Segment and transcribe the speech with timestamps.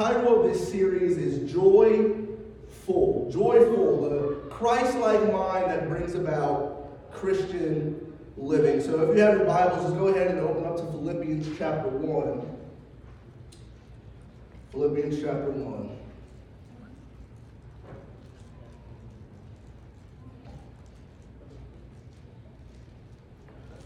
[0.00, 3.28] title of this series is Joyful.
[3.30, 8.80] Joyful, the Christ like mind that brings about Christian living.
[8.80, 11.90] So if you have your Bibles, just go ahead and open up to Philippians chapter
[11.90, 12.56] 1.
[14.72, 15.98] Philippians chapter 1.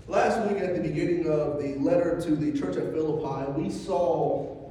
[0.06, 4.63] Last week, at the beginning of the letter to the church at Philippi, we saw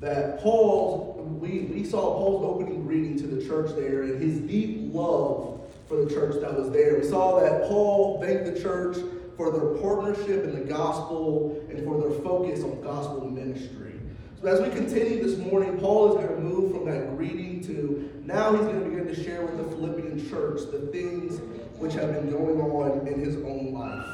[0.00, 4.94] that Paul, we, we saw Paul's opening greeting to the church there and his deep
[4.94, 6.98] love for the church that was there.
[6.98, 8.96] We saw that Paul thanked the church
[9.36, 13.94] for their partnership in the gospel and for their focus on gospel ministry.
[14.40, 18.22] So as we continue this morning, Paul is going to move from that greeting to
[18.24, 21.40] now he's going to begin to share with the Philippian church the things
[21.78, 24.06] which have been going on in his own life.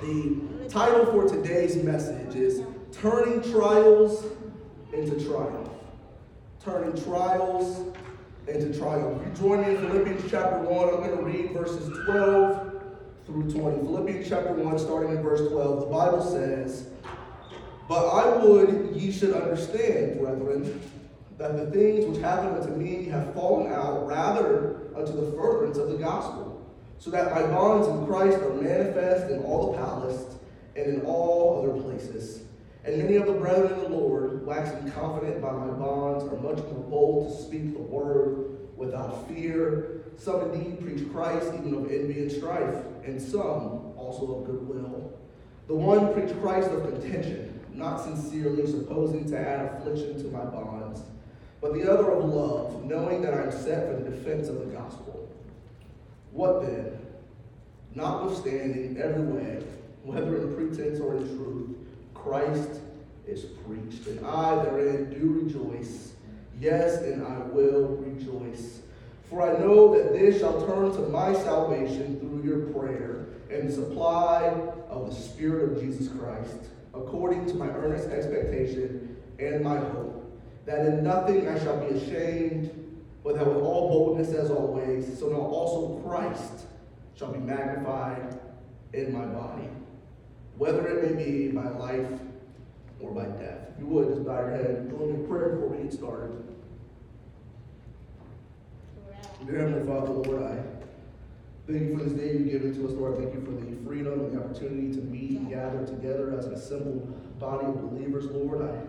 [0.00, 4.24] The title for today's message is Turning Trials
[4.94, 5.70] into Triumph.
[6.64, 7.94] Turning Trials
[8.46, 9.22] into Triumph.
[9.26, 12.82] You join me in Philippians chapter 1, I'm going to read verses 12
[13.26, 13.78] through 20.
[13.78, 16.88] Philippians chapter 1, starting in verse 12, the Bible says,
[17.88, 20.80] But I would ye should understand, brethren,
[21.38, 25.88] that the things which happened unto me have fallen out rather unto the furtherance of
[25.88, 26.54] the gospel
[26.98, 30.24] so that my bonds in Christ are manifest in all the palace
[30.76, 32.43] and in all other places.
[32.84, 36.58] And many of the brethren in the Lord, waxing confident by my bonds, are much
[36.64, 40.02] more bold to speak the word without fear.
[40.18, 45.12] Some indeed preach Christ, even of envy and strife, and some also of goodwill.
[45.66, 51.00] The one preach Christ of contention, not sincerely, supposing to add affliction to my bonds,
[51.62, 54.66] but the other of love, knowing that I am set for the defense of the
[54.66, 55.26] gospel.
[56.32, 56.98] What then?
[57.94, 59.64] Notwithstanding every way,
[60.02, 61.76] whether in pretense or in truth,
[62.24, 62.80] Christ
[63.26, 66.14] is preached, and I therein do rejoice.
[66.58, 68.80] Yes, and I will rejoice.
[69.28, 74.44] For I know that this shall turn to my salvation through your prayer and supply
[74.88, 76.56] of the Spirit of Jesus Christ,
[76.94, 82.84] according to my earnest expectation and my hope, that in nothing I shall be ashamed
[83.24, 86.66] but that with all boldness as always, so now also Christ
[87.16, 88.38] shall be magnified
[88.92, 89.68] in my body,
[90.56, 92.06] whether it may be by life
[93.00, 93.58] or by death.
[93.74, 96.42] If you would, just bow your head and join in prayer before we get started.
[99.46, 100.62] Dear Heavenly Father, Lord, I
[101.70, 103.18] thank you for this day you've given to us, Lord.
[103.18, 106.54] Thank you for the freedom and the opportunity to meet and gather together as an
[106.54, 108.62] assembled body of believers, Lord.
[108.62, 108.86] I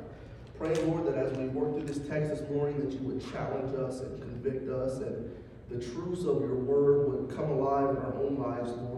[0.57, 3.75] Pray, Lord, that as we work through this text this morning, that you would challenge
[3.75, 5.29] us and convict us, and
[5.69, 8.94] the truths of your word would come alive in our own lives, Lord.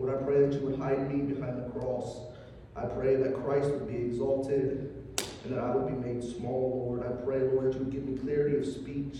[0.00, 2.20] Lord, I pray that you would hide me behind the cross.
[2.74, 4.94] I pray that Christ would be exalted
[5.44, 7.06] and that I would be made small, Lord.
[7.06, 9.18] I pray, Lord, that you would give me clarity of speech,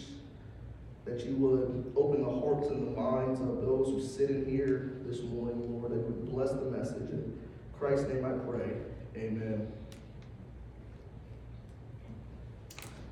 [1.05, 4.93] that you would open the hearts and the minds of those who sit in here
[5.05, 7.11] this morning, Lord, that you would bless the message.
[7.11, 7.39] In
[7.79, 8.73] Christ's name I pray.
[9.17, 9.71] Amen.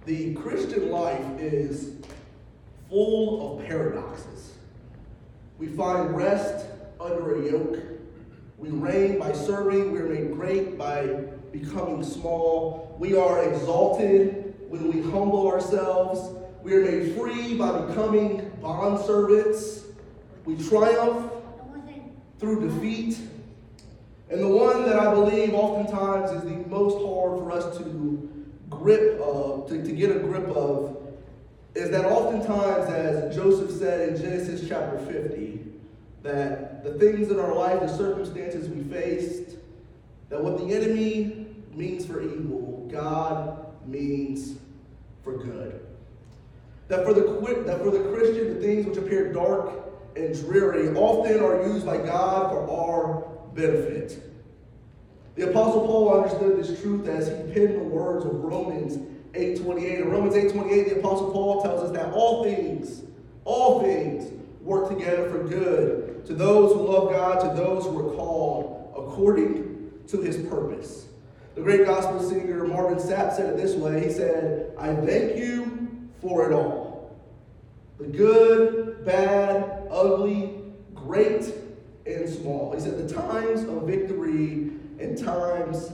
[0.06, 1.96] The Christian life is
[2.88, 4.54] full of paradoxes.
[5.58, 6.64] We find rest
[7.00, 7.78] under a yoke.
[8.56, 9.92] We reign by serving.
[9.92, 11.06] We are made great by
[11.52, 12.96] becoming small.
[12.98, 16.36] We are exalted when we humble ourselves.
[16.62, 19.84] We are made free by becoming bond servants.
[20.44, 21.32] We triumph
[22.38, 23.18] through defeat.
[24.30, 28.28] And the one that I believe oftentimes is the most hard for us to
[28.68, 30.96] grip of, to, to get a grip of,
[31.74, 35.60] is that oftentimes, as Joseph said in Genesis chapter 50,
[36.22, 39.56] that the things in our life, the circumstances we faced,
[40.28, 44.58] that what the enemy means for evil, God means
[45.22, 45.84] for good.
[46.88, 47.22] That for the
[47.66, 49.70] that for the Christian, the things which appear dark
[50.16, 54.22] and dreary often are used by God for our benefit.
[55.36, 58.96] The Apostle Paul understood this truth as he penned the words of Romans
[59.34, 60.02] 8.28.
[60.02, 63.02] In Romans 8.28, the Apostle Paul tells us that all things,
[63.44, 64.32] all things
[64.62, 69.90] work together for good to those who love God, to those who are called according
[70.08, 71.06] to his purpose.
[71.54, 74.04] The great gospel singer Marvin Sapp said it this way.
[74.04, 77.16] He said, I thank you for it all.
[77.98, 80.64] The good, bad, ugly,
[80.94, 81.50] great,
[82.04, 82.74] and small.
[82.74, 85.92] He said, the times of victory and times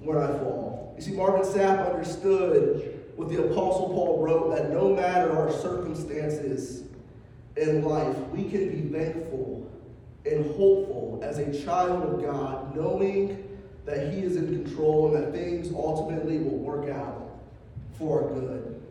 [0.00, 0.92] when I fall.
[0.96, 6.82] You see, Marvin Sapp understood what the Apostle Paul wrote that no matter our circumstances
[7.56, 9.67] in life, we can be thankful
[10.32, 15.32] and hopeful as a child of God, knowing that He is in control and that
[15.32, 17.40] things ultimately will work out
[17.98, 18.82] for our good.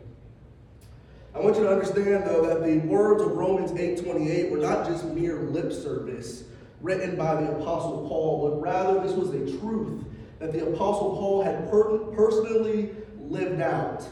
[1.34, 5.04] I want you to understand, though, that the words of Romans 8.28 were not just
[5.04, 6.44] mere lip service
[6.80, 10.04] written by the Apostle Paul, but rather this was a truth
[10.38, 14.06] that the Apostle Paul had per- personally lived out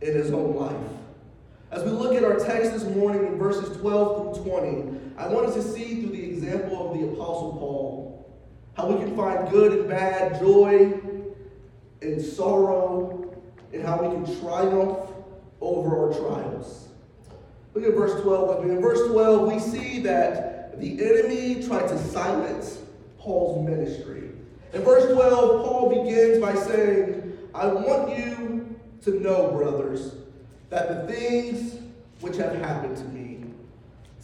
[0.00, 0.76] in his own life.
[1.70, 5.46] As we look at our text this morning in verses 12 through 20, I want
[5.46, 6.12] us to see through
[6.44, 8.04] example of the Apostle Paul
[8.76, 11.00] how we can find good and bad, joy
[12.02, 13.32] and sorrow,
[13.72, 14.98] and how we can triumph
[15.60, 16.88] over our trials.
[17.72, 18.74] Look at verse 12 with me.
[18.74, 22.80] In verse 12, we see that the enemy tried to silence
[23.18, 24.30] Paul's ministry.
[24.72, 30.16] In verse 12, Paul begins by saying, I want you to know, brothers,
[30.70, 31.78] that the things
[32.20, 33.23] which have happened to me.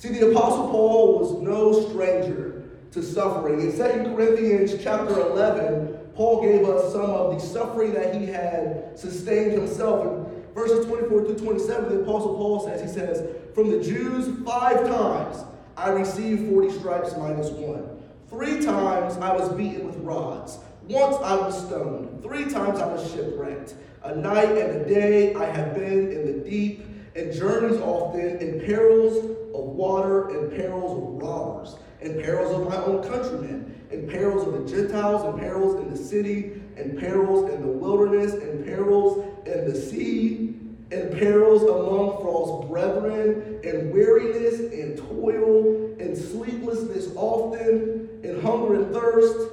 [0.00, 3.60] See, the Apostle Paul was no stranger to suffering.
[3.60, 8.98] In 2 Corinthians chapter 11, Paul gave us some of the suffering that he had
[8.98, 10.06] sustained himself.
[10.06, 14.86] In verses 24 through 27, the Apostle Paul says, he says, From the Jews, five
[14.86, 15.44] times
[15.76, 17.86] I received 40 stripes minus one.
[18.30, 20.60] Three times I was beaten with rods.
[20.88, 22.22] Once I was stoned.
[22.22, 23.74] Three times I was shipwrecked.
[24.02, 28.60] A night and a day I have been in the deep, and journeys often, in
[28.64, 34.46] perils of water, and perils of robbers, and perils of my own countrymen, and perils
[34.46, 39.24] of the Gentiles, and perils in the city, and perils in the wilderness, and perils
[39.46, 40.56] in the sea,
[40.92, 48.92] and perils among false brethren, and weariness, and toil, and sleeplessness often, and hunger and
[48.92, 49.50] thirst,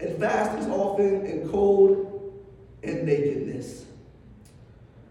[0.00, 2.34] and fastings often, and cold,
[2.82, 3.86] and nakedness.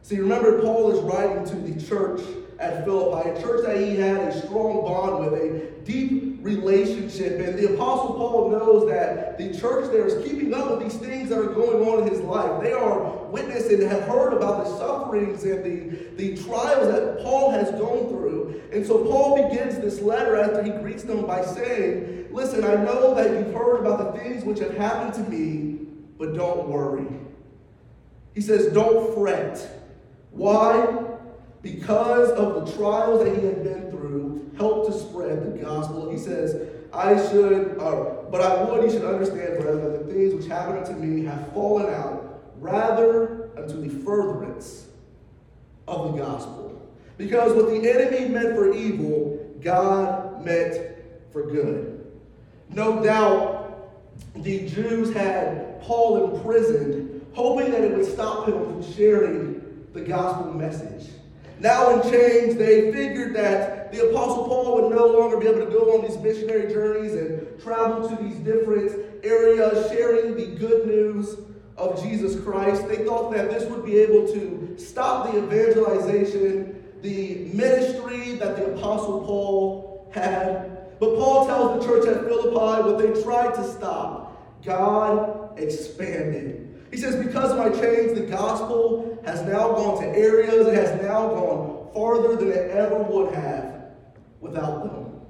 [0.04, 2.22] See, remember, Paul is writing to the church
[2.60, 7.40] at Philippi, a church that he had a strong bond with, a deep relationship.
[7.40, 11.30] And the Apostle Paul knows that the church there is keeping up with these things
[11.30, 12.62] that are going on in his life.
[12.62, 17.52] They are witnessing and have heard about the sufferings and the, the trials that Paul
[17.52, 18.62] has gone through.
[18.72, 23.14] And so Paul begins this letter after he greets them by saying, Listen, I know
[23.14, 25.86] that you've heard about the things which have happened to me,
[26.18, 27.08] but don't worry.
[28.34, 29.82] He says, Don't fret.
[30.32, 31.13] Why?
[31.64, 36.12] Because of the trials that he had been through, helped to spread the gospel.
[36.12, 40.34] He says, I should, uh, but I would, you should understand, brethren, that the things
[40.36, 44.88] which happened unto me have fallen out rather unto the furtherance
[45.88, 46.86] of the gospel.
[47.18, 50.98] Because what the enemy meant for evil, God meant
[51.32, 52.12] for good.
[52.70, 53.90] No doubt
[54.36, 60.54] the Jews had Paul imprisoned, hoping that it would stop him from sharing the gospel
[60.54, 61.10] message.
[61.60, 65.72] Now in chains, they figured that the Apostle Paul would no longer be able to
[65.72, 71.38] go on these missionary journeys and travel to these different areas sharing the good news
[71.78, 72.88] of Jesus Christ.
[72.88, 78.74] They thought that this would be able to stop the evangelization, the ministry that the
[78.74, 81.00] Apostle Paul had.
[81.00, 86.74] But Paul tells the church at Philippi what they tried to stop, God expanded.
[86.92, 91.02] He says, Because of my chains, the gospel has now gone to areas, it has
[91.02, 93.92] now gone farther than it ever would have
[94.42, 95.22] without them.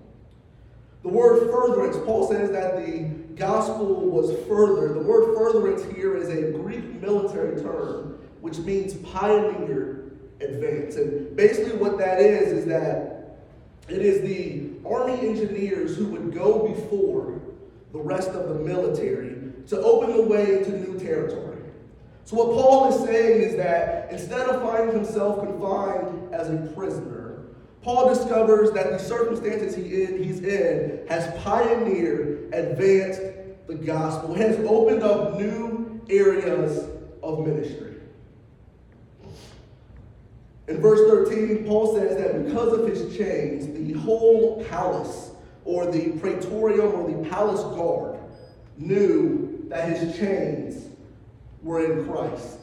[1.04, 3.04] The word furtherance, Paul says that the
[3.36, 4.94] gospel was further.
[4.94, 10.96] The word furtherance here is a Greek military term, which means pioneer advance.
[10.96, 13.38] And basically, what that is, is that
[13.90, 17.42] it is the army engineers who would go before
[17.92, 19.36] the rest of the military
[19.68, 21.53] to open the way to new territory.
[22.26, 27.44] So, what Paul is saying is that instead of finding himself confined as a prisoner,
[27.82, 33.22] Paul discovers that the circumstances he is, he's in has pioneered, advanced
[33.68, 36.90] the gospel, has opened up new areas
[37.22, 37.96] of ministry.
[40.70, 45.32] In verse 13, Paul says that because of his chains, the whole palace,
[45.66, 48.18] or the praetorium, or the palace guard,
[48.78, 50.88] knew that his chains
[51.64, 52.60] were in Christ.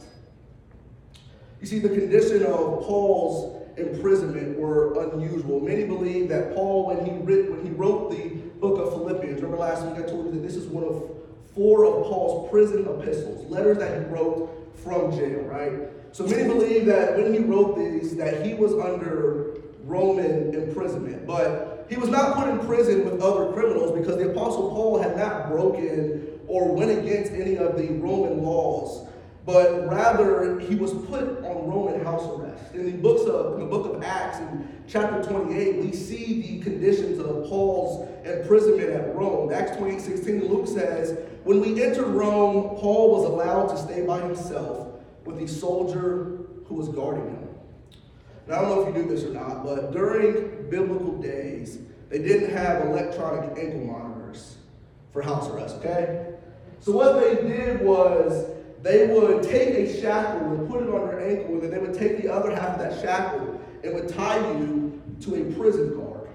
[1.60, 5.60] You see, the condition of Paul's imprisonment were unusual.
[5.60, 8.28] Many believe that Paul, when he, writ, when he wrote the
[8.60, 11.10] book of Philippians, remember last week I told you that this is one of
[11.54, 15.72] four of Paul's prison epistles, letters that he wrote from jail, right?
[16.12, 21.26] So many believe that when he wrote these, that he was under Roman imprisonment.
[21.26, 25.16] But he was not put in prison with other criminals because the Apostle Paul had
[25.16, 29.06] not broken or went against any of the Roman laws,
[29.46, 32.74] but rather he was put on Roman house arrest.
[32.74, 36.60] In the books of in the book of Acts, in chapter 28, we see the
[36.64, 39.52] conditions of Paul's imprisonment at Rome.
[39.52, 44.20] Acts 28, 16, Luke says, When we entered Rome, Paul was allowed to stay by
[44.20, 44.88] himself,
[45.24, 47.48] with the soldier who was guarding him.
[48.48, 51.78] Now, I don't know if you knew this or not, but during biblical days,
[52.08, 54.56] they didn't have electronic ankle monitors
[55.12, 56.29] for house arrest, okay?
[56.80, 58.46] So what they did was
[58.82, 61.94] they would take a shackle and put it on your ankle, and then they would
[61.94, 66.28] take the other half of that shackle and would tie you to a prison guard.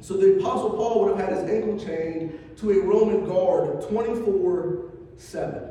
[0.00, 4.90] So the Apostle Paul would have had his ankle chained to a Roman guard 24
[5.16, 5.62] 7.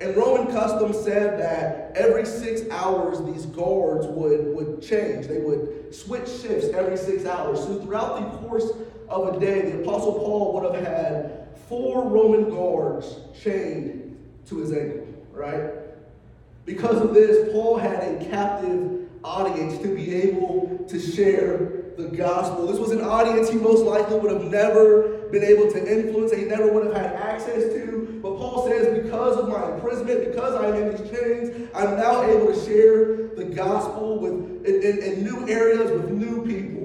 [0.00, 5.26] And Roman custom said that every six hours these guards would, would change.
[5.28, 7.60] They would switch shifts every six hours.
[7.60, 8.70] So throughout the course
[9.08, 14.16] of a day, the Apostle Paul would have had four Roman guards chained
[14.46, 15.70] to his ankle, right?
[16.64, 22.66] Because of this, Paul had a captive audience to be able to share the gospel.
[22.66, 26.44] This was an audience he most likely would have never been able to influence, he
[26.44, 28.20] never would have had access to.
[28.22, 32.52] But Paul says, because of my imprisonment, because I'm in these chains, I'm now able
[32.52, 36.83] to share the gospel with in, in, in new areas with new people.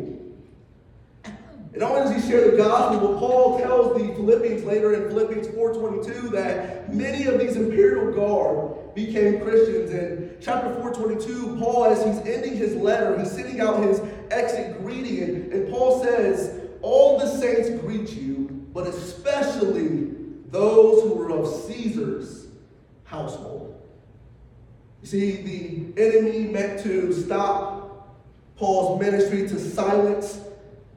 [1.79, 5.47] Not only does he share the gospel, but Paul tells the Philippians later in Philippians
[5.47, 9.89] 4.22 that many of these imperial guard became Christians.
[9.91, 15.23] In chapter 4.22, Paul, as he's ending his letter, he's sending out his exit greeting,
[15.23, 20.09] and, and Paul says, all the saints greet you, but especially
[20.47, 22.47] those who were of Caesar's
[23.05, 23.81] household.
[25.01, 28.19] You see, the enemy meant to stop
[28.57, 30.41] Paul's ministry, to silence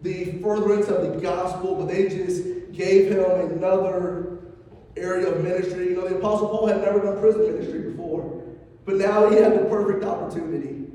[0.03, 4.39] the furtherance of the gospel, but they just gave him another
[4.97, 5.91] area of ministry.
[5.91, 8.43] You know, the Apostle Paul had never done prison ministry before,
[8.85, 10.87] but now he had the perfect opportunity.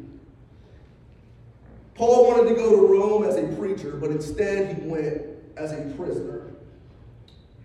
[1.96, 5.24] Paul wanted to go to Rome as a preacher, but instead he went
[5.56, 6.52] as a prisoner.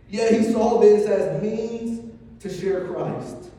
[0.09, 3.51] Yet he saw this as means to share Christ.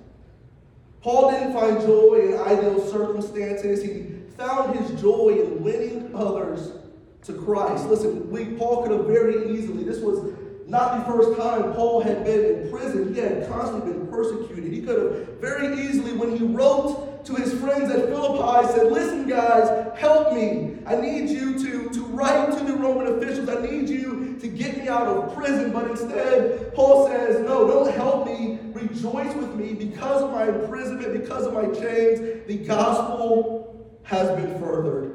[1.02, 3.84] Paul didn't find joy in ideal circumstances.
[3.84, 6.72] He found his joy in winning others
[7.24, 7.88] to Christ.
[7.88, 10.34] Listen, we, Paul could have very easily, this was
[10.68, 13.14] not the first time Paul had been in prison.
[13.14, 14.72] He had constantly been persecuted.
[14.72, 19.28] He could have very easily, when he wrote to his friends at Philippi, said, Listen,
[19.28, 20.78] guys, help me.
[20.86, 23.50] I need you to, to write to the Roman officials.
[23.50, 25.72] I need you to get me out of prison.
[25.72, 28.60] But instead, Paul says, No, don't help me.
[28.74, 32.48] Rejoice with me because of my imprisonment, because of my chains.
[32.48, 35.13] The gospel has been furthered.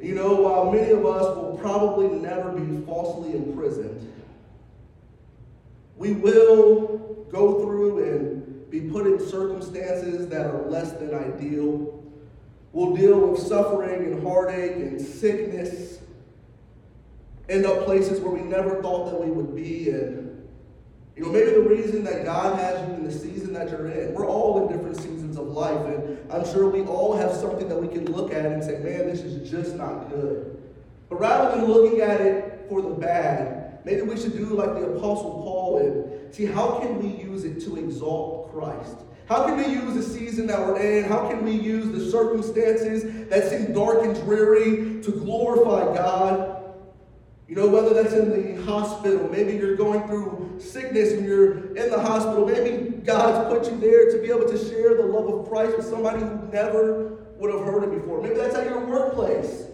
[0.00, 4.12] You know, while many of us will probably never be falsely imprisoned,
[5.96, 12.04] we will go through and be put in circumstances that are less than ideal.
[12.72, 15.98] We'll deal with suffering and heartache and sickness,
[17.48, 19.90] end up places where we never thought that we would be.
[19.90, 20.48] And
[21.16, 24.14] you know, maybe the reason that God has you in the season that you're in,
[24.14, 27.80] we're all in different seasons of life, and I'm sure we all have something that
[27.80, 30.62] we can look at and say, man, this is just not good.
[31.08, 34.90] But rather than looking at it for the bad, maybe we should do like the
[34.90, 38.96] Apostle Paul and see how can we use it to exalt Christ.
[39.28, 41.04] How can we use the season that we're in?
[41.04, 46.57] How can we use the circumstances that seem dark and dreary to glorify God?
[47.48, 51.90] You know, whether that's in the hospital, maybe you're going through sickness and you're in
[51.90, 55.48] the hospital, maybe God's put you there to be able to share the love of
[55.48, 58.20] Christ with somebody who never would have heard it before.
[58.20, 59.64] Maybe that's at your workplace.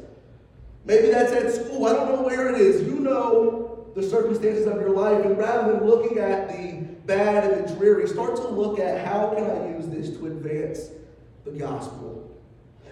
[0.85, 1.87] Maybe that's at school.
[1.87, 2.83] I don't know where it is.
[2.83, 7.67] You know the circumstances of your life, and rather than looking at the bad and
[7.67, 10.91] the dreary, start to look at how can I use this to advance
[11.45, 12.34] the gospel.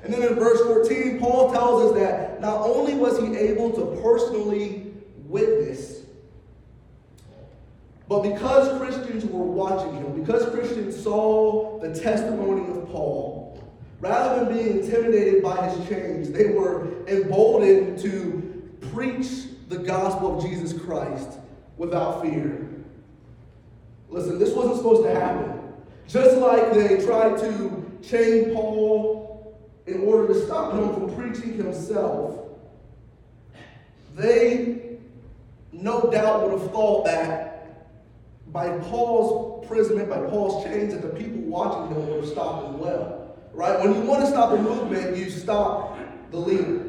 [0.03, 4.01] And then in verse 14, Paul tells us that not only was he able to
[4.03, 4.93] personally
[5.29, 6.01] witness,
[8.09, 13.63] but because Christians were watching him, because Christians saw the testimony of Paul,
[14.01, 20.45] rather than being intimidated by his chains, they were emboldened to preach the gospel of
[20.45, 21.39] Jesus Christ
[21.77, 22.69] without fear.
[24.11, 25.61] Listen, this wasn't supposed to happen.
[26.07, 29.22] Just like they tried to chain Paul
[29.87, 32.39] in order to stop him from preaching himself,
[34.15, 34.99] they
[35.73, 37.89] no doubt would have thought that
[38.53, 42.79] by Paul's imprisonment, by Paul's chains, that the people watching him would have stopped him
[42.79, 43.37] well.
[43.55, 43.79] Right?
[43.81, 45.99] When you want to stop a movement, you stop
[46.31, 46.89] the leader.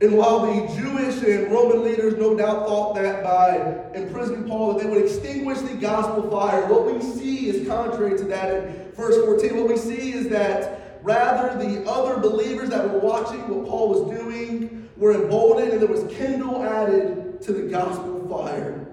[0.00, 4.84] And while the Jewish and Roman leaders no doubt thought that by imprisoning Paul that
[4.84, 9.16] they would extinguish the gospel fire, what we see is contrary to that in verse
[9.24, 9.56] 14.
[9.56, 10.77] What we see is that
[11.08, 15.88] Rather, the other believers that were watching what Paul was doing were emboldened, and there
[15.88, 18.86] was kindle added to the gospel fire.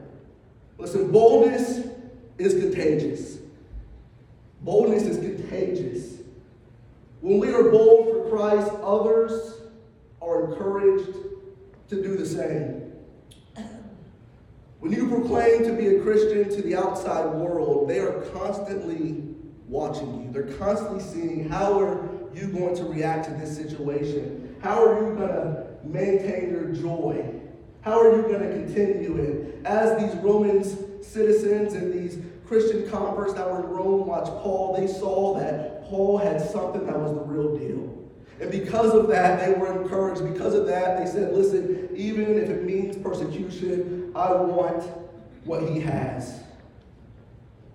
[0.77, 1.87] Listen, boldness
[2.37, 3.39] is contagious.
[4.61, 6.21] Boldness is contagious.
[7.19, 9.59] When we are bold for Christ, others
[10.21, 11.17] are encouraged
[11.89, 12.93] to do the same.
[14.79, 19.24] When you proclaim to be a Christian to the outside world, they are constantly
[19.67, 20.31] watching you.
[20.31, 24.55] They're constantly seeing how are you going to react to this situation?
[24.61, 27.31] How are you going to maintain your joy?
[27.81, 29.65] How are you going to continue it?
[29.65, 34.87] As these Romans citizens and these Christian converts that were in Rome watched Paul, they
[34.87, 37.91] saw that Paul had something that was the real deal.
[38.39, 40.23] And because of that, they were encouraged.
[40.33, 44.83] Because of that, they said, listen, even if it means persecution, I want
[45.45, 46.41] what he has.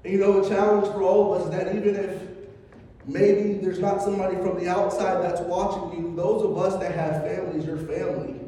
[0.05, 2.23] And you know, the challenge for all of us is that even if
[3.07, 7.23] maybe there's not somebody from the outside that's watching you, those of us that have
[7.23, 8.41] families, your family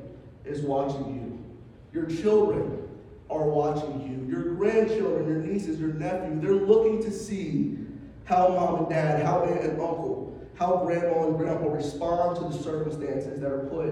[0.44, 2.00] is watching you.
[2.00, 2.88] Your children
[3.28, 4.32] are watching you.
[4.32, 7.78] Your grandchildren, your nieces, your nephew, they're looking to see
[8.24, 12.62] how mom and dad, how aunt and uncle, how grandma and grandpa respond to the
[12.62, 13.88] circumstances that are put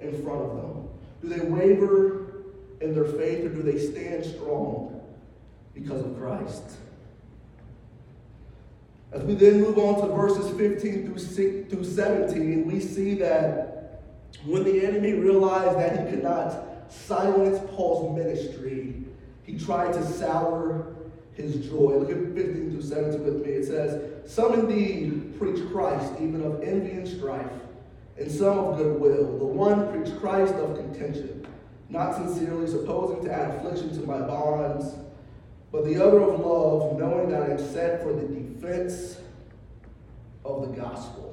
[0.00, 0.88] in front of them.
[1.20, 2.44] Do they waver
[2.80, 5.00] in their faith or do they stand strong
[5.74, 6.62] because of Christ?
[9.12, 14.02] As we then move on to verses 15 through six, through 17, we see that
[14.46, 19.04] when the enemy realized that he could not silence Paul's ministry,
[19.42, 20.94] he tried to sour
[21.34, 21.98] his joy.
[21.98, 23.52] Look at 15 through 17 with me.
[23.52, 27.50] It says, Some indeed preach Christ, even of envy and strife,
[28.18, 29.38] and some of goodwill.
[29.38, 31.46] The one preach Christ of contention,
[31.90, 34.94] not sincerely, supposing to add affliction to my bonds,
[35.72, 39.16] but the other of love, knowing that I am set for the defense
[40.44, 41.30] of the gospel.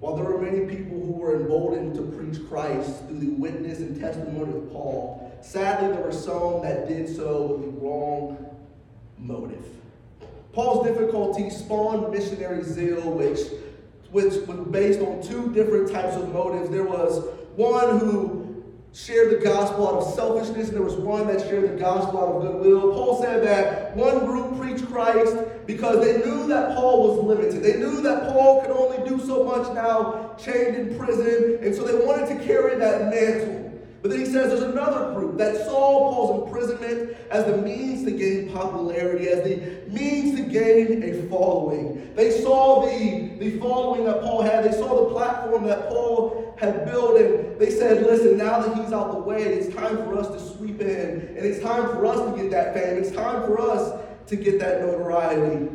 [0.00, 4.00] While there were many people who were emboldened to preach Christ through the witness and
[4.00, 8.56] testimony of Paul, sadly there were some that did so with the wrong
[9.18, 9.64] motive.
[10.52, 13.38] Paul's difficulty spawned missionary zeal, which,
[14.10, 16.70] which was based on two different types of motives.
[16.70, 18.41] There was one who
[18.94, 22.36] shared the gospel out of selfishness, and there was one that shared the gospel out
[22.36, 22.92] of goodwill.
[22.92, 25.34] Paul said that one group preached Christ
[25.66, 27.62] because they knew that Paul was limited.
[27.62, 31.84] They knew that Paul could only do so much now, chained in prison, and so
[31.84, 33.62] they wanted to carry that mantle.
[34.02, 38.10] But then he says there's another group that saw Paul's imprisonment as the means to
[38.10, 42.12] gain popularity, as the means to gain a following.
[42.16, 46.86] They saw the, the following that Paul had, they saw the platform that Paul had
[46.86, 50.28] built, and they said, listen, now that he's out the way, it's time for us
[50.28, 53.60] to sweep in, and it's time for us to get that fame, it's time for
[53.60, 55.68] us to get that notoriety.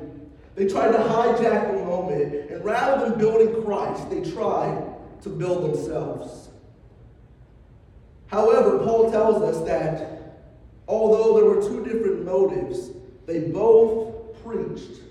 [0.56, 5.74] They tried to hijack the moment, and rather than building Christ, they tried to build
[5.74, 6.50] themselves.
[8.28, 10.40] However, Paul tells us that
[10.88, 12.92] although there were two different motives,
[13.26, 15.02] they both preached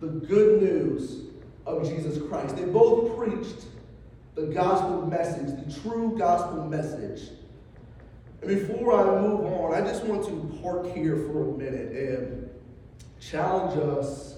[0.00, 1.22] the good news
[1.66, 2.56] of Jesus Christ.
[2.56, 3.66] They both preached
[4.38, 7.30] the gospel message, the true gospel message.
[8.40, 12.48] And before I move on, I just want to park here for a minute and
[13.20, 14.36] challenge us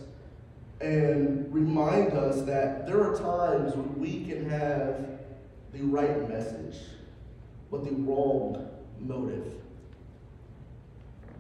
[0.80, 5.06] and remind us that there are times when we can have
[5.74, 6.76] the right message
[7.70, 9.52] but the wrong motive.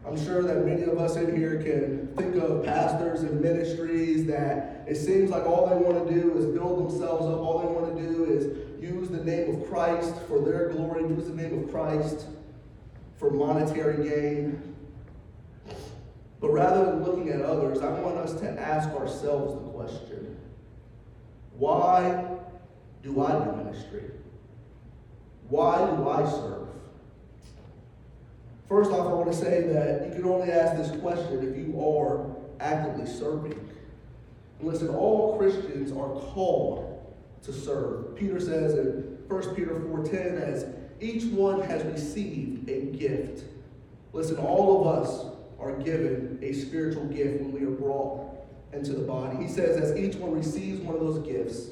[0.06, 4.84] I'm sure that many of us in here can think of pastors and ministries that
[4.88, 7.38] it seems like all they want to do is build themselves up.
[7.38, 11.26] All they want to do is use the name of Christ for their glory, use
[11.26, 12.26] the name of Christ
[13.18, 14.74] for monetary gain.
[16.40, 20.38] But rather than looking at others, I want us to ask ourselves the question
[21.52, 22.38] why
[23.02, 24.04] do I do ministry?
[25.50, 26.69] Why do I serve?
[28.70, 31.76] First off, I want to say that you can only ask this question if you
[31.84, 32.24] are
[32.60, 33.58] actively serving.
[34.60, 36.86] listen, all Christians are called
[37.42, 38.14] to serve.
[38.14, 40.66] Peter says in 1 Peter 4:10, as
[41.00, 43.42] each one has received a gift.
[44.12, 45.26] Listen, all of us
[45.58, 49.36] are given a spiritual gift when we are brought into the body.
[49.42, 51.70] He says, as each one receives one of those gifts,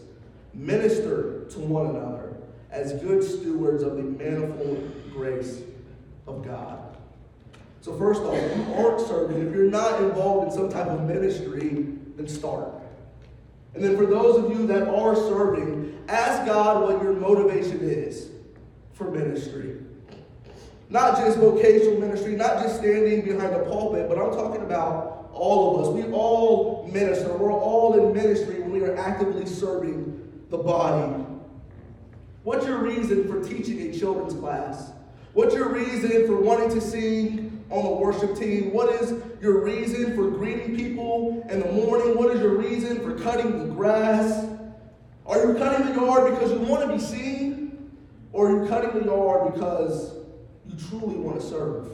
[0.52, 2.34] minister to one another
[2.72, 5.60] as good stewards of the manifold grace
[6.26, 6.87] of God.
[7.80, 11.02] So, first off, if you aren't serving, if you're not involved in some type of
[11.04, 11.86] ministry,
[12.16, 12.68] then start.
[13.74, 18.30] And then for those of you that are serving, ask God what your motivation is
[18.92, 19.76] for ministry.
[20.90, 25.78] Not just vocational ministry, not just standing behind a pulpit, but I'm talking about all
[25.78, 25.94] of us.
[25.94, 27.36] We all minister.
[27.36, 31.24] We're all in ministry when we are actively serving the body
[32.48, 34.92] What's your reason for teaching a children's class?
[35.34, 38.72] What's your reason for wanting to sing on the worship team?
[38.72, 42.16] What is your reason for greeting people in the morning?
[42.16, 44.46] What is your reason for cutting the grass?
[45.26, 47.90] Are you cutting the yard because you want to be seen?
[48.32, 50.14] Or are you cutting the yard because
[50.66, 51.88] you truly want to serve?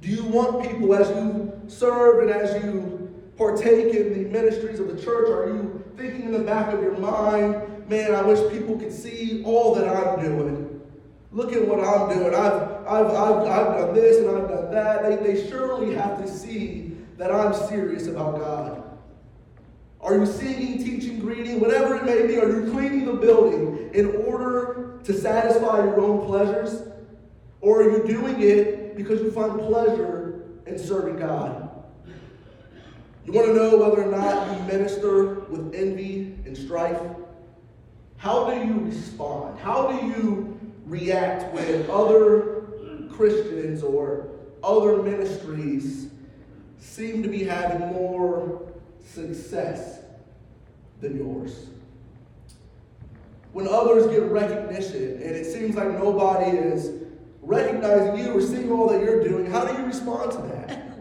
[0.00, 4.94] Do you want people as you serve and as you partake in the ministries of
[4.94, 5.28] the church?
[5.28, 9.42] Are you thinking in the back of your mind, man, I wish people could see
[9.44, 10.80] all that I'm doing?
[11.30, 12.34] Look at what I'm doing.
[12.34, 15.22] I've, I've, I've, I've done this and I've done that.
[15.22, 18.84] They, they surely have to see that I'm serious about God.
[20.00, 22.38] Are you singing, teaching, greeting, whatever it may be?
[22.38, 26.88] Are you cleaning the building in order to satisfy your own pleasures?
[27.60, 31.68] Or are you doing it because you find pleasure in serving God?
[33.26, 37.00] You want to know whether or not you minister with envy and strife?
[38.16, 39.58] How do you respond?
[39.58, 42.57] How do you react when other
[43.18, 44.28] Christians or
[44.62, 46.08] other ministries
[46.78, 48.72] seem to be having more
[49.04, 49.98] success
[51.00, 51.66] than yours?
[53.52, 56.92] When others get recognition and it seems like nobody is
[57.42, 60.84] recognizing you or seeing all that you're doing, how do you respond to that?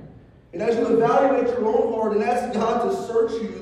[0.53, 3.59] And as you evaluate your own heart and ask God to search you,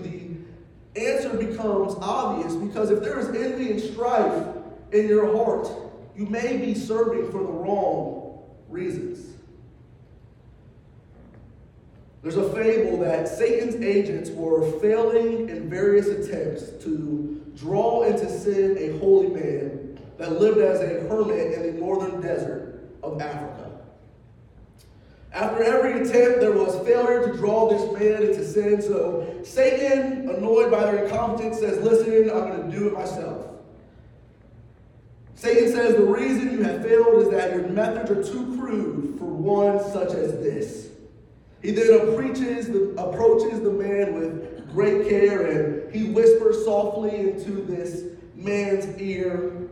[0.94, 4.48] the answer becomes obvious because if there is envy and strife
[4.94, 5.68] in your heart,
[6.16, 8.25] you may be serving for the wrong
[8.70, 9.36] reasons.
[12.22, 18.78] There's a fable that Satan's agents were failing in various attempts to draw into sin
[18.80, 23.72] a holy man that lived as a hermit in the northern desert of Africa.
[25.34, 28.82] After every attempt, there was failure to draw this man into sin.
[28.82, 33.55] So Satan, annoyed by their incompetence, says, Listen, I'm going to do it myself.
[35.36, 39.26] Satan says the reason you have failed is that your methods are too crude for
[39.26, 40.90] one such as this.
[41.62, 47.64] He then preaches the, approaches the man with great care and he whispers softly into
[47.66, 48.04] this
[48.36, 49.68] man's ear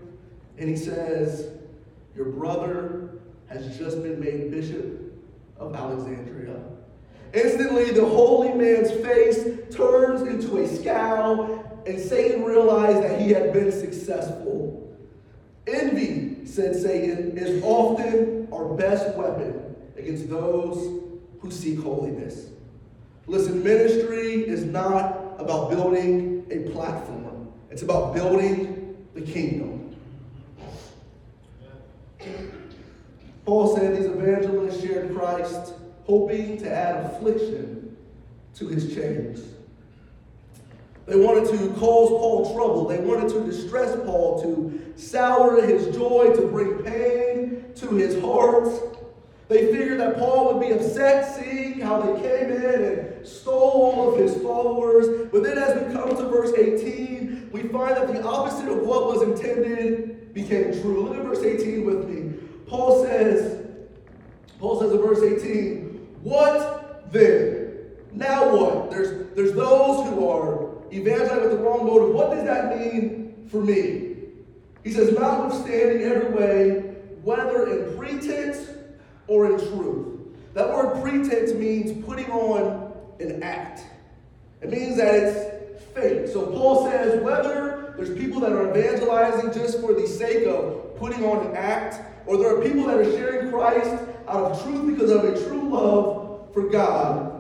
[0.58, 1.50] and he says,
[2.16, 5.00] Your brother has just been made bishop
[5.58, 6.62] of Alexandria.
[7.34, 9.44] Instantly, the holy man's face
[9.76, 14.83] turns into a scowl, and Satan realized that he had been successful.
[15.66, 21.02] Envy, said Satan, is often our best weapon against those
[21.40, 22.48] who seek holiness.
[23.28, 29.96] Listen, ministry is not about building a platform, it's about building the kingdom.
[33.46, 35.74] Paul said these evangelists shared Christ,
[36.06, 37.98] hoping to add affliction
[38.56, 39.42] to his chains.
[41.06, 42.88] They wanted to cause Paul trouble.
[42.88, 48.70] They wanted to distress Paul, to sour his joy, to bring pain to his heart.
[49.50, 54.14] They figured that Paul would be upset seeing how they came in and stole all
[54.14, 55.30] of his followers.
[55.32, 59.08] But then, as we come to verse 18, we find that the opposite of what
[59.08, 61.04] was intended became true.
[61.04, 62.40] Look at verse 18 with me.
[62.68, 63.68] Paul says,
[64.60, 67.92] Paul says in verse 18, what then?
[68.14, 68.90] Now what?
[68.90, 72.14] There's, there's those who are evangelizing with the wrong motive.
[72.14, 74.16] What does that mean for me?
[74.84, 76.80] He says, notwithstanding every way,
[77.24, 78.70] whether in pretense
[79.28, 80.20] or in truth.
[80.54, 83.86] That word pretense means putting on an act.
[84.62, 86.28] It means that it's fake.
[86.28, 91.24] So Paul says, whether there's people that are evangelizing just for the sake of putting
[91.26, 93.96] on an act, or there are people that are sharing Christ
[94.28, 97.33] out of truth because of a true love for God.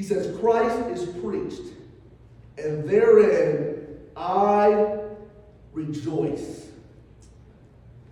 [0.00, 1.74] He says, Christ is preached,
[2.56, 4.96] and therein I
[5.74, 6.68] rejoice.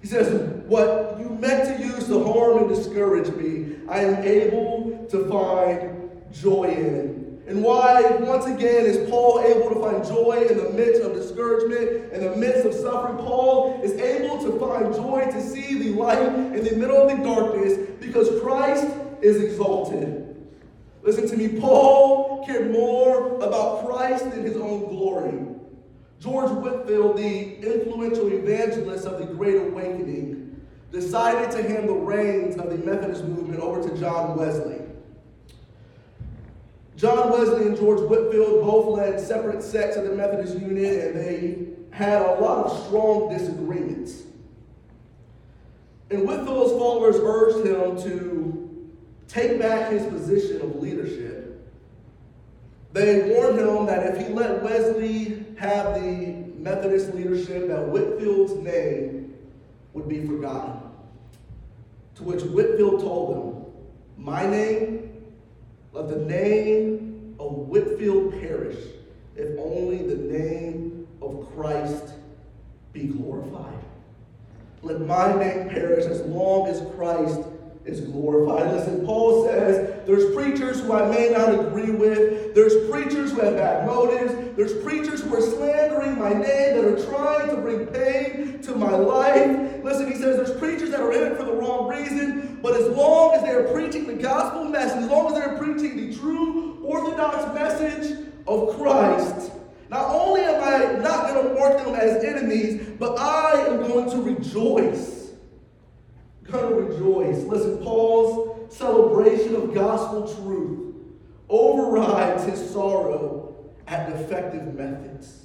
[0.02, 0.28] He says,
[0.66, 6.10] What you meant to use to harm and discourage me, I am able to find
[6.30, 7.42] joy in.
[7.46, 12.12] And why, once again, is Paul able to find joy in the midst of discouragement,
[12.12, 13.16] in the midst of suffering?
[13.16, 17.24] Paul is able to find joy to see the light in the middle of the
[17.24, 18.86] darkness because Christ
[19.22, 20.27] is exalted.
[21.02, 25.46] Listen to me, Paul cared more about Christ than his own glory.
[26.20, 32.70] George Whitefield, the influential evangelist of the Great Awakening, decided to hand the reins of
[32.70, 34.80] the Methodist movement over to John Wesley.
[36.96, 41.68] John Wesley and George Whitefield both led separate sects of the Methodist unit, and they
[41.96, 44.22] had a lot of strong disagreements.
[46.10, 48.47] And Whitefield's followers urged him to
[49.28, 51.48] take back his position of leadership.
[52.92, 59.36] They warned him that if he let Wesley have the Methodist leadership, that Whitefield's name
[59.92, 60.80] would be forgotten.
[62.16, 63.72] To which Whitefield told them,
[64.16, 65.10] My name,
[65.92, 68.78] let the name of Whitefield perish,
[69.36, 72.14] if only the name of Christ
[72.92, 73.78] be glorified.
[74.82, 77.40] Let my name perish as long as Christ
[77.88, 78.70] is glorified.
[78.72, 82.54] Listen, Paul says there's preachers who I may not agree with.
[82.54, 84.34] There's preachers who have bad motives.
[84.56, 88.90] There's preachers who are slandering my name that are trying to bring pain to my
[88.90, 89.82] life.
[89.82, 92.58] Listen, he says there's preachers that are in it for the wrong reason.
[92.62, 95.96] But as long as they are preaching the gospel message, as long as they're preaching
[95.96, 99.52] the true orthodox message of Christ,
[99.88, 104.10] not only am I not going to mark them as enemies, but I am going
[104.10, 105.17] to rejoice
[106.50, 107.44] to rejoice.
[107.44, 110.94] Listen, Paul's celebration of gospel truth
[111.48, 113.56] overrides his sorrow
[113.86, 115.44] at defective methods.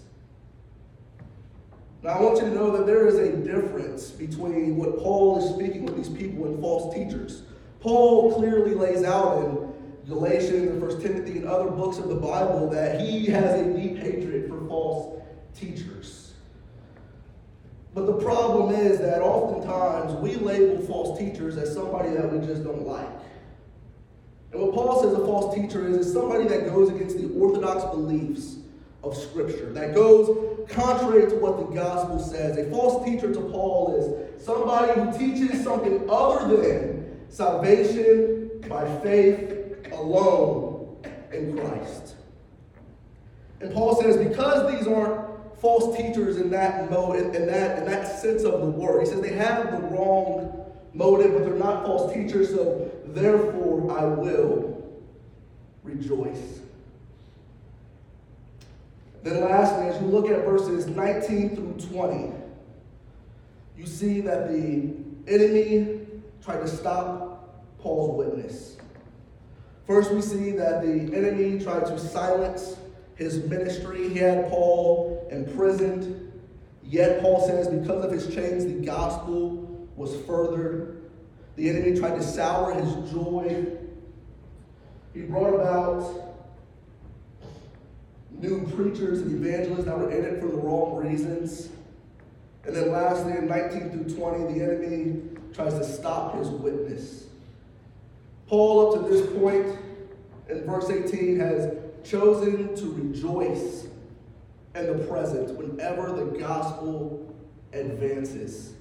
[2.02, 5.56] Now, I want you to know that there is a difference between what Paul is
[5.56, 7.44] speaking with these people and false teachers.
[7.80, 9.74] Paul clearly lays out in
[10.08, 13.98] Galatians and First Timothy and other books of the Bible that he has a deep
[13.98, 15.22] hatred for false
[15.58, 16.23] teachers.
[17.94, 22.64] But the problem is that oftentimes we label false teachers as somebody that we just
[22.64, 23.08] don't like.
[24.52, 27.84] And what Paul says a false teacher is, is somebody that goes against the orthodox
[27.96, 28.58] beliefs
[29.04, 32.58] of Scripture, that goes contrary to what the gospel says.
[32.58, 39.88] A false teacher to Paul is somebody who teaches something other than salvation by faith
[39.92, 42.16] alone in Christ.
[43.60, 45.33] And Paul says, because these aren't
[45.64, 49.00] false teachers in that mode, in, that, in that sense of the word.
[49.00, 54.04] He says they have the wrong motive, but they're not false teachers, so therefore I
[54.04, 55.02] will
[55.84, 56.60] rejoice.
[59.24, 62.34] Then, lastly, as you look at verses 19 through 20,
[63.78, 64.94] you see that the
[65.30, 66.02] enemy
[66.44, 68.76] tried to stop Paul's witness.
[69.88, 72.76] First, we see that the enemy tried to silence
[73.16, 74.10] his ministry.
[74.10, 76.32] He had Paul imprisoned.
[76.84, 81.02] Yet, Paul says, because of his chains, the gospel was furthered.
[81.56, 83.66] The enemy tried to sour his joy.
[85.14, 86.34] He brought about
[88.32, 91.70] new preachers and evangelists that were in it for the wrong reasons.
[92.66, 95.22] And then, lastly, in 19 through 20, the enemy
[95.54, 97.26] tries to stop his witness.
[98.48, 99.78] Paul, up to this point,
[100.50, 103.88] in verse 18, has chosen to rejoice
[104.76, 107.36] in the present whenever the gospel
[107.74, 108.74] advances.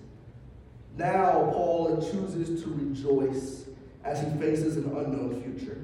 [0.97, 3.67] Now, Paul chooses to rejoice
[4.05, 5.79] as he faces an unknown future.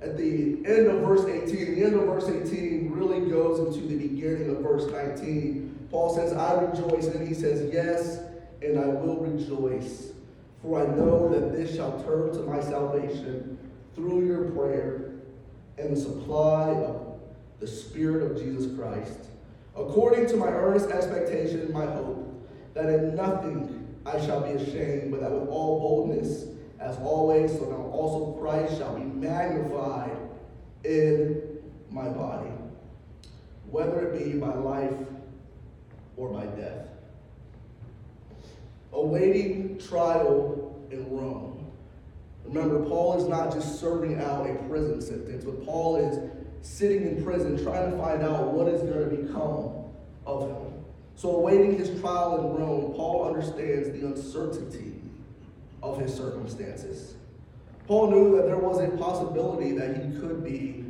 [0.00, 3.96] At the end of verse 18, the end of verse 18 really goes into the
[3.96, 5.88] beginning of verse 19.
[5.90, 8.20] Paul says, I rejoice, and he says, Yes,
[8.62, 10.12] and I will rejoice,
[10.60, 13.58] for I know that this shall turn to my salvation
[13.94, 15.12] through your prayer
[15.78, 17.01] and the supply of
[17.62, 19.20] the Spirit of Jesus Christ,
[19.76, 22.44] according to my earnest expectation and my hope,
[22.74, 26.46] that in nothing I shall be ashamed, but that with all boldness,
[26.80, 30.16] as always, so now also Christ shall be magnified
[30.82, 31.40] in
[31.88, 32.50] my body,
[33.70, 34.98] whether it be by life
[36.16, 36.88] or by death.
[38.92, 41.52] Awaiting trial in Rome
[42.44, 46.18] Remember, Paul is not just serving out a prison sentence, but Paul is
[46.62, 49.84] sitting in prison trying to find out what is going to become
[50.24, 50.72] of him.
[51.14, 54.94] So, awaiting his trial in Rome, Paul understands the uncertainty
[55.82, 57.14] of his circumstances.
[57.86, 60.84] Paul knew that there was a possibility that he could be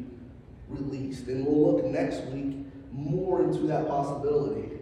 [0.69, 2.57] released, and we'll look next week
[2.93, 4.79] more into that possibility.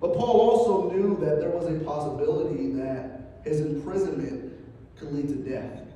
[0.00, 4.52] But Paul also knew that there was a possibility that his imprisonment
[4.96, 5.87] could lead to death.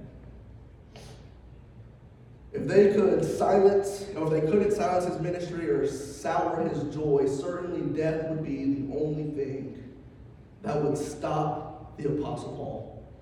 [2.52, 7.26] If they could silence, or if they couldn't silence his ministry or sour his joy,
[7.26, 9.82] certainly death would be the only thing
[10.62, 13.12] that would stop the Apostle Paul.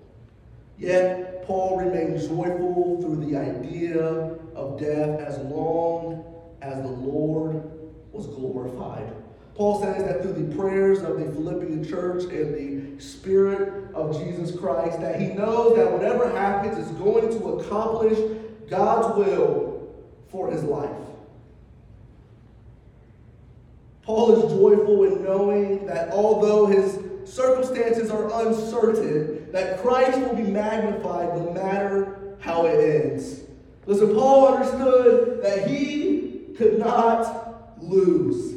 [0.79, 4.05] Yet, Paul remained joyful through the idea
[4.55, 6.25] of death as long
[6.63, 7.63] as the Lord
[8.13, 9.13] was glorified.
[9.55, 12.55] Paul says that through the prayers of the Philippian church and
[12.99, 18.19] the Spirit of Jesus Christ, that he knows that whatever happens is going to accomplish
[18.71, 19.93] God's will
[20.31, 20.91] for his life.
[24.03, 30.45] Paul is joyful in knowing that although his circumstances are uncertain, that Christ will be
[30.45, 33.41] magnified no matter how it ends.
[33.87, 38.55] Listen, Paul understood that he could not lose.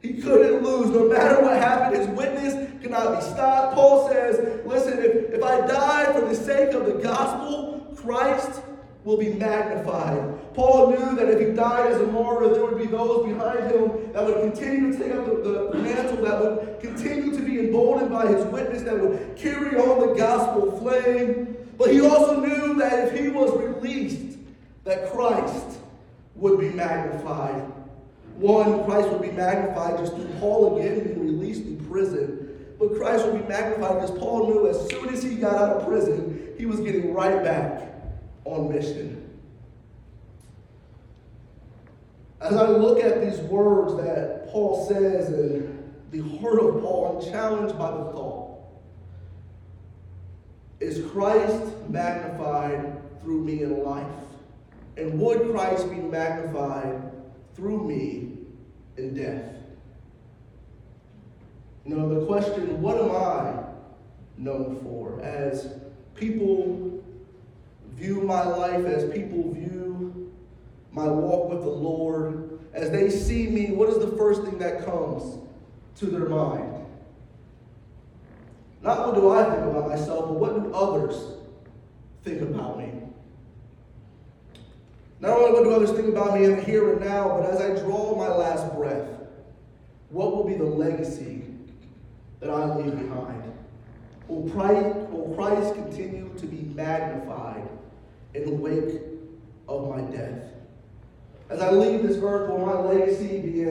[0.00, 0.90] He couldn't lose.
[0.90, 3.74] No matter what happened, his witness cannot be stopped.
[3.74, 8.62] Paul says, listen, if, if I die for the sake of the gospel, Christ
[9.04, 10.54] will be magnified.
[10.54, 14.12] Paul knew that if he died as a martyr, there would be those behind him
[14.12, 18.10] that would continue to take up the, the mantle, that would continue to be emboldened
[18.10, 21.56] by his witness, that would carry on the gospel flame.
[21.78, 24.38] But he also knew that if he was released,
[24.84, 25.78] that Christ
[26.36, 27.64] would be magnified.
[28.36, 32.74] One, Christ would be magnified just through Paul again being released from prison.
[32.78, 35.88] But Christ would be magnified because Paul knew as soon as he got out of
[35.88, 37.91] prison, he was getting right back
[38.44, 39.30] on mission.
[42.40, 47.32] As I look at these words that Paul says in the heart of Paul, I'm
[47.32, 48.58] challenged by the thought
[50.80, 54.06] Is Christ magnified through me in life?
[54.96, 57.12] And would Christ be magnified
[57.54, 58.38] through me
[58.96, 59.52] in death?
[61.84, 63.64] Know, the question, what am I
[64.38, 65.20] known for?
[65.20, 65.68] As
[66.14, 67.02] people
[67.96, 70.32] view my life, as people view
[70.92, 74.84] my walk with the Lord, as they see me, what is the first thing that
[74.84, 75.38] comes
[75.96, 76.86] to their mind?
[78.82, 81.36] Not what do I think about myself, but what do others
[82.24, 82.92] think about me?
[85.20, 87.60] Not only what do others think about me in the here and now, but as
[87.60, 89.08] I draw my last breath,
[90.10, 91.44] what will be the legacy
[92.40, 93.52] that I leave behind?
[94.26, 97.68] Will Christ, will Christ continue to be magnified
[98.34, 99.00] in the wake
[99.68, 100.52] of my death?
[101.50, 103.64] As I leave this earth, will my legacy be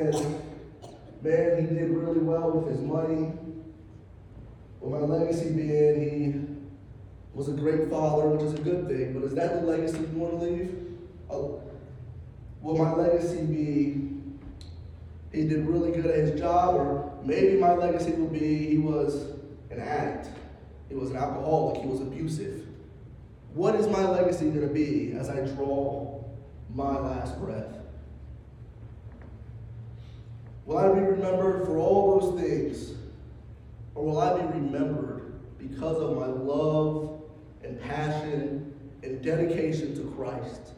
[1.22, 3.32] man, he did really well with his money?
[4.80, 6.34] Will my legacy be he
[7.34, 10.08] was a great father, which is a good thing, but is that the legacy you
[10.20, 10.76] want to leave?
[11.30, 11.62] Oh,
[12.62, 14.08] will my legacy be
[15.32, 19.32] he did really good at his job, or maybe my legacy will be he was
[19.70, 20.30] an addict,
[20.90, 22.68] he was an alcoholic, he was abusive.
[23.54, 26.24] What is my legacy going to be as I draw
[26.74, 27.76] my last breath?
[30.66, 32.94] Will I be remembered for all those things,
[33.94, 37.22] or will I be remembered because of my love
[37.64, 40.72] and passion and dedication to Christ?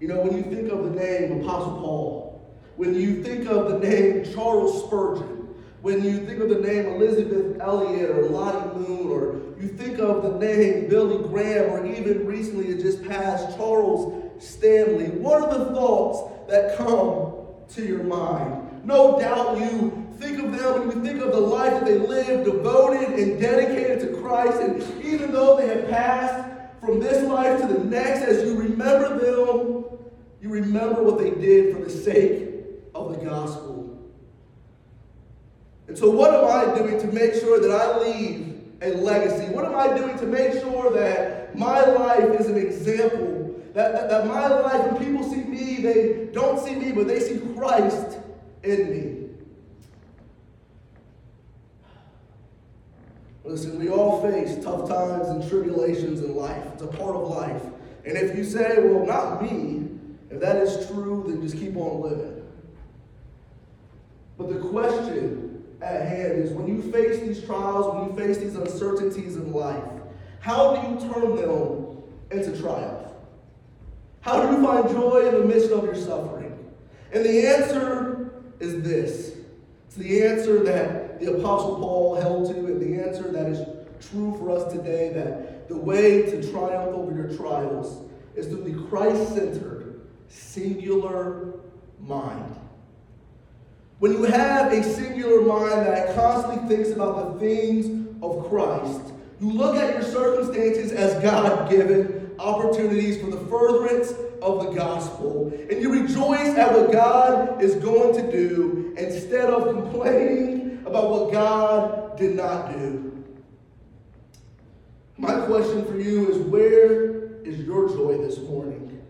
[0.00, 3.78] You know, when you think of the name Apostle Paul, when you think of the
[3.80, 5.37] name Charles Spurgeon,
[5.80, 10.22] when you think of the name Elizabeth Elliot or Lottie Moon, or you think of
[10.22, 15.66] the name Billy Graham, or even recently it just passed Charles Stanley, what are the
[15.66, 17.34] thoughts that come
[17.74, 18.84] to your mind?
[18.84, 22.44] No doubt you think of them and you think of the life that they lived,
[22.44, 26.48] devoted and dedicated to Christ, and even though they have passed
[26.80, 29.84] from this life to the next, as you remember them,
[30.40, 32.48] you remember what they did for the sake
[32.94, 33.87] of the gospel.
[35.88, 39.52] And so, what am I doing to make sure that I leave a legacy?
[39.52, 43.60] What am I doing to make sure that my life is an example?
[43.72, 47.20] That, that, that my life, when people see me, they don't see me, but they
[47.20, 48.18] see Christ
[48.62, 49.18] in me.
[53.44, 56.62] Listen, we all face tough times and tribulations in life.
[56.74, 57.62] It's a part of life.
[58.04, 59.88] And if you say, well, not me,
[60.30, 62.42] if that is true, then just keep on living.
[64.36, 65.37] But the question
[65.88, 69.82] at hand is when you face these trials, when you face these uncertainties in life,
[70.40, 73.12] how do you turn them into triumph?
[74.20, 76.56] How do you find joy in the midst of your suffering?
[77.12, 79.36] And the answer is this.
[79.86, 83.66] It's the answer that the Apostle Paul held to, and the answer that is
[84.10, 88.88] true for us today that the way to triumph over your trials is through the
[88.88, 91.54] Christ centered, singular
[91.98, 92.56] mind.
[93.98, 99.50] When you have a singular mind that constantly thinks about the things of Christ, you
[99.50, 105.82] look at your circumstances as God given opportunities for the furtherance of the gospel, and
[105.82, 112.16] you rejoice at what God is going to do instead of complaining about what God
[112.16, 113.24] did not do.
[115.16, 119.02] My question for you is where is your joy this morning?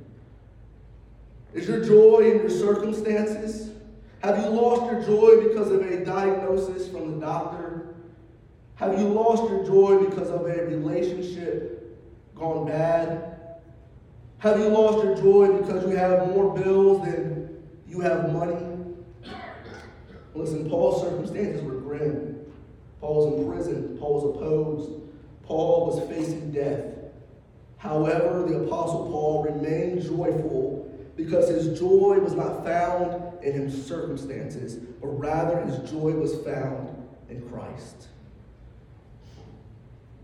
[1.52, 3.72] Is your joy in your circumstances?
[4.22, 7.94] Have you lost your joy because of a diagnosis from the doctor?
[8.74, 11.96] Have you lost your joy because of a relationship
[12.34, 13.28] gone bad?
[14.38, 18.56] Have you lost your joy because you have more bills than you have money?
[20.34, 22.38] Listen, Paul's circumstances were grim.
[23.00, 23.98] Paul was in prison.
[23.98, 25.02] Paul was opposed.
[25.42, 26.84] Paul was facing death.
[27.78, 30.77] However, the Apostle Paul remained joyful
[31.18, 36.96] because his joy was not found in his circumstances, but rather his joy was found
[37.28, 38.06] in Christ.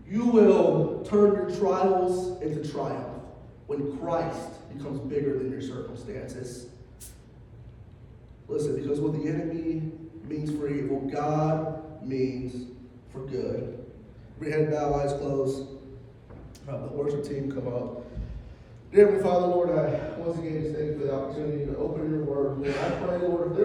[0.07, 3.21] You will turn your trials into triumph
[3.67, 6.67] when Christ becomes bigger than your circumstances.
[8.47, 9.91] Listen, because what the enemy
[10.23, 12.71] means for evil, God means
[13.11, 13.85] for good.
[14.39, 15.67] We head bow, eyes closed.
[16.69, 18.04] Uh, the worship team come up.
[18.95, 22.09] Dear Heavenly Father, Lord, I once again just thank you for the opportunity to open
[22.09, 22.59] your word.
[22.59, 23.63] Lord, I pray, Lord, if there